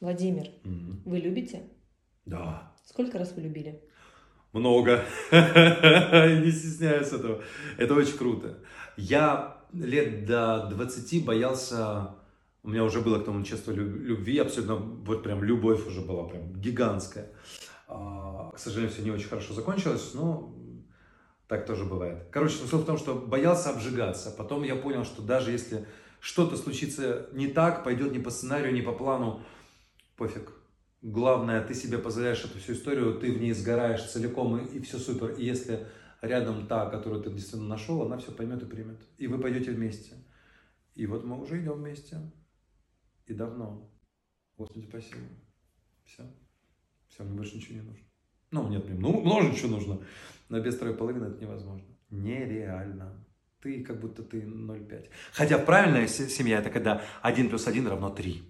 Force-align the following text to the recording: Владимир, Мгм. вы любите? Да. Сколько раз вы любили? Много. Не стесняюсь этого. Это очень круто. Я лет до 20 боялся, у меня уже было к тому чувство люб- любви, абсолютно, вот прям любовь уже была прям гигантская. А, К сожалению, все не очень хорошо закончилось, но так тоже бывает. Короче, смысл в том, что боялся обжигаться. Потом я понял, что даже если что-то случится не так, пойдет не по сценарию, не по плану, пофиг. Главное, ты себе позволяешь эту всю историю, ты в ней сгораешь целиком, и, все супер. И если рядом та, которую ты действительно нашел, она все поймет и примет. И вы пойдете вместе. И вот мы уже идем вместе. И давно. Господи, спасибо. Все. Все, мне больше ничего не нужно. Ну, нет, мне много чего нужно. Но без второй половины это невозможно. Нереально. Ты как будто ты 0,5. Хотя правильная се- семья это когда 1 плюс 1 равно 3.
Владимир, 0.00 0.48
Мгм. 0.64 1.02
вы 1.04 1.18
любите? 1.18 1.62
Да. 2.26 2.72
Сколько 2.84 3.18
раз 3.18 3.32
вы 3.34 3.42
любили? 3.42 3.80
Много. 4.52 5.02
Не 5.30 6.50
стесняюсь 6.50 7.12
этого. 7.12 7.42
Это 7.78 7.94
очень 7.94 8.16
круто. 8.16 8.58
Я 8.96 9.58
лет 9.72 10.24
до 10.26 10.68
20 10.70 11.24
боялся, 11.24 12.14
у 12.62 12.68
меня 12.70 12.84
уже 12.84 13.00
было 13.00 13.18
к 13.20 13.24
тому 13.24 13.42
чувство 13.44 13.72
люб- 13.72 14.00
любви, 14.00 14.38
абсолютно, 14.38 14.76
вот 14.76 15.22
прям 15.22 15.42
любовь 15.44 15.86
уже 15.86 16.00
была 16.00 16.24
прям 16.24 16.52
гигантская. 16.60 17.30
А, 17.88 18.50
К 18.54 18.58
сожалению, 18.58 18.92
все 18.92 19.02
не 19.02 19.10
очень 19.10 19.28
хорошо 19.28 19.52
закончилось, 19.54 20.12
но 20.14 20.54
так 21.48 21.66
тоже 21.66 21.84
бывает. 21.84 22.24
Короче, 22.30 22.56
смысл 22.56 22.78
в 22.78 22.86
том, 22.86 22.96
что 22.98 23.14
боялся 23.14 23.70
обжигаться. 23.70 24.30
Потом 24.30 24.62
я 24.62 24.74
понял, 24.76 25.04
что 25.04 25.22
даже 25.22 25.52
если 25.52 25.86
что-то 26.20 26.56
случится 26.56 27.28
не 27.32 27.48
так, 27.48 27.84
пойдет 27.84 28.12
не 28.12 28.18
по 28.18 28.30
сценарию, 28.30 28.72
не 28.72 28.82
по 28.82 28.92
плану, 28.92 29.42
пофиг. 30.16 30.52
Главное, 31.02 31.62
ты 31.62 31.74
себе 31.74 31.98
позволяешь 31.98 32.44
эту 32.44 32.58
всю 32.58 32.72
историю, 32.72 33.18
ты 33.18 33.32
в 33.32 33.40
ней 33.40 33.52
сгораешь 33.52 34.10
целиком, 34.10 34.58
и, 34.58 34.80
все 34.80 34.98
супер. 34.98 35.32
И 35.32 35.44
если 35.44 35.86
рядом 36.22 36.66
та, 36.66 36.90
которую 36.90 37.22
ты 37.22 37.30
действительно 37.30 37.68
нашел, 37.68 38.02
она 38.02 38.18
все 38.18 38.32
поймет 38.32 38.62
и 38.62 38.66
примет. 38.66 39.00
И 39.18 39.26
вы 39.26 39.38
пойдете 39.38 39.70
вместе. 39.70 40.16
И 40.94 41.06
вот 41.06 41.24
мы 41.24 41.40
уже 41.40 41.62
идем 41.62 41.74
вместе. 41.74 42.18
И 43.26 43.34
давно. 43.34 43.90
Господи, 44.56 44.86
спасибо. 44.88 45.20
Все. 46.04 46.22
Все, 47.08 47.22
мне 47.22 47.36
больше 47.36 47.56
ничего 47.56 47.74
не 47.74 47.82
нужно. 47.82 48.06
Ну, 48.50 48.68
нет, 48.68 48.88
мне 48.88 48.94
много 48.94 49.54
чего 49.54 49.76
нужно. 49.76 50.00
Но 50.48 50.60
без 50.60 50.76
второй 50.76 50.96
половины 50.96 51.26
это 51.26 51.40
невозможно. 51.40 51.86
Нереально. 52.10 53.24
Ты 53.60 53.84
как 53.84 54.00
будто 54.00 54.22
ты 54.22 54.40
0,5. 54.42 55.10
Хотя 55.32 55.58
правильная 55.58 56.06
се- 56.06 56.28
семья 56.28 56.60
это 56.60 56.70
когда 56.70 57.02
1 57.22 57.48
плюс 57.48 57.66
1 57.66 57.86
равно 57.86 58.10
3. 58.10 58.42